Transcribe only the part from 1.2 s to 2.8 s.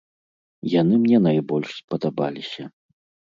найбольш спадабаліся.